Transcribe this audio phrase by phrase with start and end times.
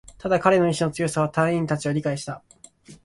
[0.17, 2.41] ただ、彼の意志の強さだけは隊員達は理解した